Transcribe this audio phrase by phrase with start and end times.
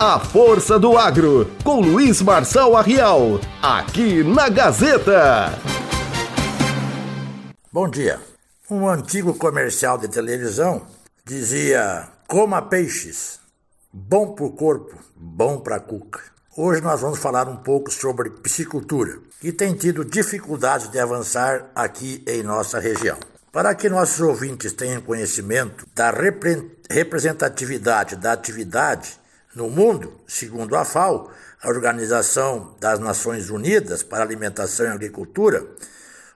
[0.00, 5.50] A Força do Agro, com Luiz Marçal Arrial, aqui na Gazeta.
[7.72, 8.20] Bom dia.
[8.70, 10.86] Um antigo comercial de televisão
[11.26, 13.40] dizia: coma peixes,
[13.92, 16.20] bom para o corpo, bom para a cuca.
[16.56, 22.22] Hoje nós vamos falar um pouco sobre piscicultura, que tem tido dificuldades de avançar aqui
[22.24, 23.18] em nossa região.
[23.50, 26.14] Para que nossos ouvintes tenham conhecimento da
[26.88, 29.18] representatividade da atividade,
[29.58, 35.66] no mundo, segundo a FAO, a Organização das Nações Unidas para Alimentação e Agricultura,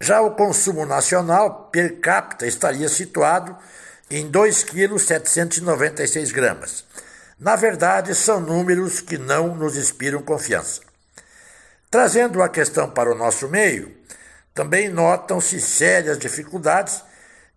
[0.00, 3.56] Já o consumo nacional per capita estaria situado
[4.10, 6.84] em 2 quilos 796 gramas.
[7.38, 10.80] Na verdade, são números que não nos inspiram confiança.
[11.90, 13.96] Trazendo a questão para o nosso meio,
[14.54, 17.02] também notam-se sérias dificuldades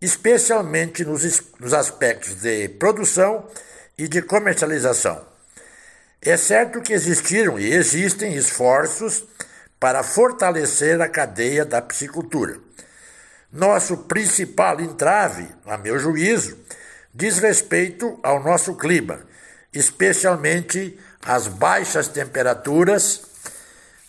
[0.01, 3.47] especialmente nos, nos aspectos de produção
[3.97, 5.23] e de comercialização.
[6.21, 9.25] É certo que existiram e existem esforços
[9.79, 12.59] para fortalecer a cadeia da piscicultura.
[13.51, 16.57] Nosso principal entrave, a meu juízo,
[17.13, 19.19] diz respeito ao nosso clima,
[19.73, 23.21] especialmente as baixas temperaturas.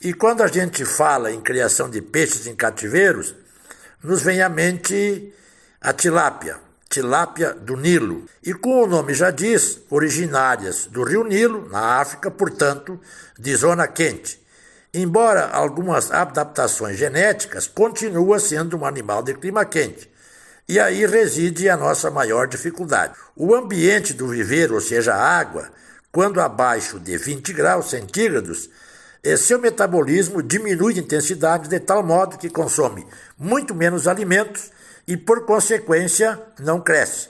[0.01, 3.35] E quando a gente fala em criação de peixes em cativeiros,
[4.03, 5.33] nos vem à mente
[5.83, 11.69] a tilápia, tilápia do Nilo, e como o nome já diz, originárias do rio Nilo,
[11.69, 13.01] na África, portanto,
[13.37, 14.41] de zona quente.
[14.95, 20.09] Embora algumas adaptações genéticas, continua sendo um animal de clima quente.
[20.69, 23.15] E aí reside a nossa maior dificuldade.
[23.35, 25.69] O ambiente do viveiro, ou seja, a água,
[26.13, 28.71] quando abaixo de 20 graus centígrados,
[29.39, 33.05] seu metabolismo diminui de intensidade de tal modo que consome
[33.37, 34.71] muito menos alimentos
[35.07, 37.29] e, por consequência, não cresce.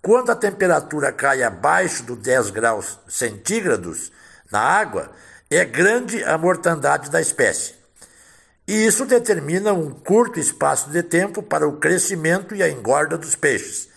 [0.00, 4.12] Quando a temperatura cai abaixo dos 10 graus centígrados
[4.50, 5.10] na água,
[5.50, 7.74] é grande a mortandade da espécie.
[8.68, 13.36] E isso determina um curto espaço de tempo para o crescimento e a engorda dos
[13.36, 13.88] peixes,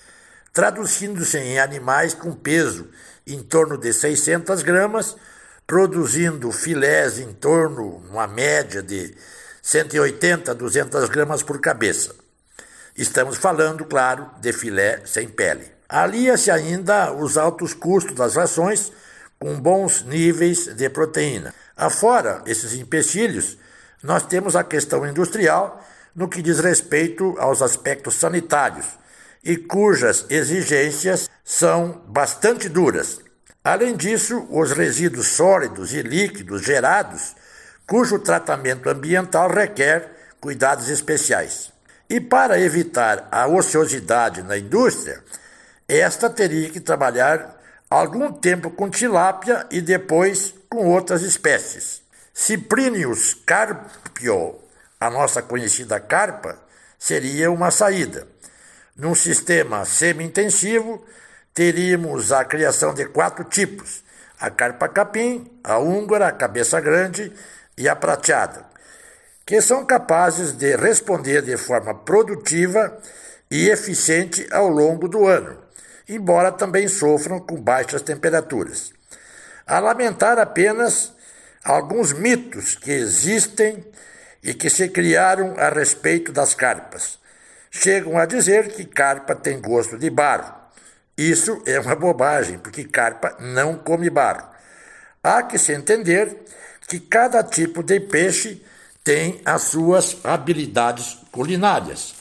[0.53, 2.87] traduzindo-se em animais com peso
[3.25, 5.15] em torno de 600 gramas,
[5.65, 9.15] produzindo filés em torno, uma média de
[9.61, 12.15] 180 a 200 gramas por cabeça.
[12.99, 15.71] Estamos falando, claro, de filé sem pele.
[15.87, 18.91] Alia-se ainda os altos custos das rações
[19.39, 21.53] com bons níveis de proteína.
[21.77, 23.57] Afora esses empecilhos,
[24.03, 25.81] nós temos a questão industrial
[26.13, 28.85] no que diz respeito aos aspectos sanitários
[29.45, 33.21] e cujas exigências são bastante duras.
[33.63, 37.33] Além disso, os resíduos sólidos e líquidos gerados,
[37.87, 41.78] cujo tratamento ambiental requer cuidados especiais.
[42.09, 45.23] E para evitar a ociosidade na indústria,
[45.87, 47.55] esta teria que trabalhar
[47.87, 52.01] algum tempo com tilápia e depois com outras espécies.
[52.33, 54.55] Cyprinius carpio,
[54.99, 56.57] a nossa conhecida carpa,
[56.97, 58.27] seria uma saída.
[58.95, 61.05] Num sistema semi-intensivo,
[61.53, 64.03] teríamos a criação de quatro tipos:
[64.39, 67.31] a carpa capim, a húngara, a cabeça grande
[67.77, 68.65] e a prateada,
[69.49, 72.95] que são capazes de responder de forma produtiva
[73.49, 75.57] e eficiente ao longo do ano,
[76.07, 78.93] embora também sofram com baixas temperaturas.
[79.65, 81.11] A lamentar apenas
[81.63, 83.83] alguns mitos que existem
[84.43, 87.17] e que se criaram a respeito das carpas.
[87.71, 90.53] Chegam a dizer que carpa tem gosto de barro.
[91.17, 94.47] Isso é uma bobagem, porque carpa não come barro.
[95.23, 96.37] Há que se entender
[96.87, 98.63] que cada tipo de peixe
[99.03, 102.13] tem as suas habilidades culinárias.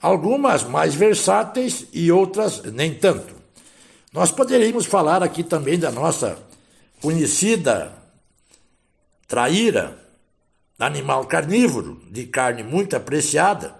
[0.00, 3.34] Algumas mais versáteis e outras nem tanto.
[4.12, 6.38] Nós poderíamos falar aqui também da nossa
[7.00, 7.92] conhecida
[9.26, 9.98] traíra,
[10.78, 13.74] animal carnívoro, de carne muito apreciada,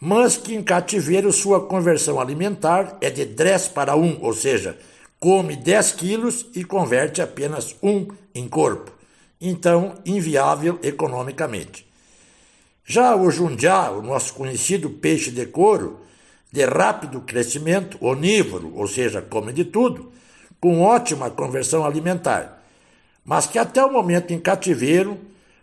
[0.00, 4.78] mas que em cativeiro sua conversão alimentar é de 10 para 1, ou seja,
[5.20, 8.97] come 10 quilos e converte apenas 1 em corpo.
[9.40, 11.86] Então, inviável economicamente.
[12.84, 16.00] Já o jundiá, o nosso conhecido peixe de couro,
[16.50, 20.10] de rápido crescimento, onívoro, ou seja, come de tudo,
[20.60, 22.62] com ótima conversão alimentar,
[23.24, 25.18] mas que até o momento em cativeiro,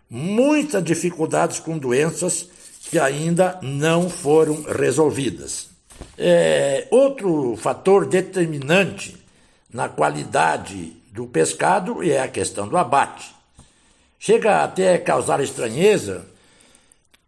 [0.08, 2.48] muitas dificuldades com doenças
[2.88, 5.68] que ainda não foram resolvidas.
[6.16, 9.16] É, outro fator determinante
[9.72, 13.35] na qualidade do pescado é a questão do abate.
[14.26, 16.26] Chega até a causar estranheza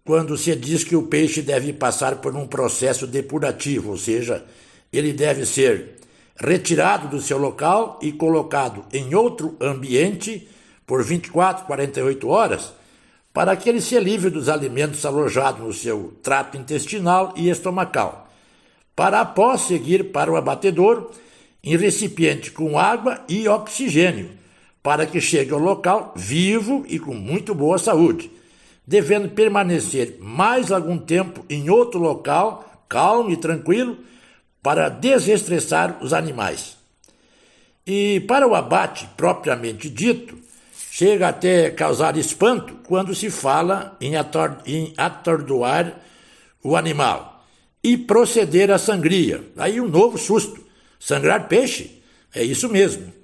[0.05, 4.45] quando se diz que o peixe deve passar por um processo depurativo, ou seja,
[4.93, 5.95] ele deve ser
[6.37, 10.49] retirado do seu local e colocado em outro ambiente
[10.85, 12.73] por 24, 48 horas
[13.33, 18.29] para que ele se livre dos alimentos alojados no seu trato intestinal e estomacal,
[18.97, 21.13] para após seguir para o abatedor
[21.63, 24.38] em recipiente com água e oxigênio,
[24.89, 28.31] para que chegue ao local vivo e com muito boa saúde,
[28.87, 33.99] devendo permanecer mais algum tempo em outro local, calmo e tranquilo,
[34.63, 36.79] para desestressar os animais.
[37.87, 40.39] E para o abate propriamente dito,
[40.91, 44.15] Chega até causar espanto quando se fala em,
[44.67, 45.95] em atordoar
[46.61, 47.45] o animal
[47.85, 49.45] e proceder à sangria.
[49.57, 50.61] Aí um novo susto.
[50.99, 52.03] Sangrar peixe?
[52.35, 53.18] É isso mesmo.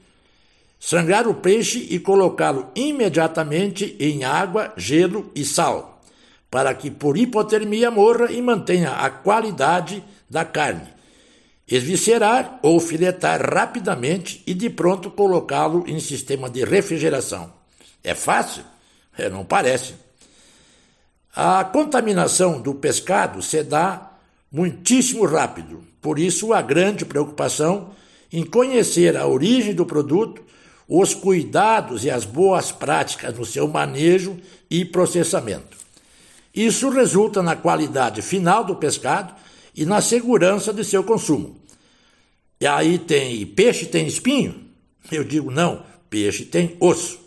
[0.87, 6.03] Sangrar o peixe e colocá-lo imediatamente em água, gelo e sal,
[6.51, 10.87] para que por hipotermia morra e mantenha a qualidade da carne.
[11.67, 17.51] Esviscerar ou filetar rapidamente e de pronto colocá-lo em sistema de refrigeração.
[18.03, 18.63] É fácil?
[19.17, 19.95] É, não parece.
[21.35, 24.13] A contaminação do pescado se dá
[24.53, 27.93] muitíssimo rápido, por isso a grande preocupação
[28.31, 30.45] em conhecer a origem do produto,
[30.89, 34.39] os cuidados e as boas práticas no seu manejo
[34.71, 35.77] e processamento.
[36.55, 39.35] Isso resulta na qualidade final do pescado
[39.75, 41.59] e na segurança de seu consumo.
[42.61, 44.55] E aí tem peixe tem espinho?
[45.11, 47.19] Eu digo não, peixe tem osso.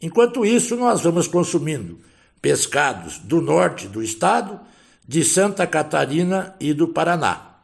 [0.00, 1.98] Enquanto isso, nós vamos consumindo
[2.40, 4.60] pescados do norte do estado,
[5.06, 7.56] de Santa Catarina e do Paraná.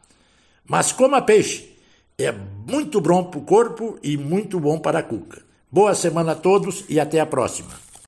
[0.65, 1.69] Mas coma peixe,
[2.17, 2.33] é
[2.65, 5.43] muito bom para o corpo e muito bom para a cuca.
[5.71, 7.84] Boa semana a todos e até a próxima.